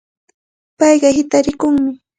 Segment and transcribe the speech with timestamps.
[0.79, 1.91] Payqa hitaraakunmi.